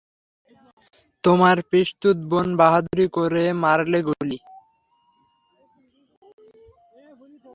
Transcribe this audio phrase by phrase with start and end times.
[1.23, 4.37] তোমার পিসতুত বোন বাহাদুরি করে মারলে গুলি।